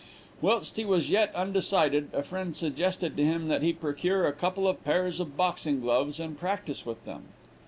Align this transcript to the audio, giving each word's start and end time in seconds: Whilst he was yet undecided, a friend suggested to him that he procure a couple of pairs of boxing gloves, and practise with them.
Whilst 0.41 0.77
he 0.77 0.83
was 0.83 1.11
yet 1.11 1.31
undecided, 1.35 2.09
a 2.11 2.23
friend 2.23 2.55
suggested 2.55 3.15
to 3.15 3.23
him 3.23 3.49
that 3.49 3.61
he 3.61 3.71
procure 3.71 4.25
a 4.25 4.33
couple 4.33 4.67
of 4.67 4.83
pairs 4.83 5.19
of 5.19 5.37
boxing 5.37 5.79
gloves, 5.79 6.19
and 6.19 6.39
practise 6.39 6.87
with 6.87 7.05
them. 7.05 7.25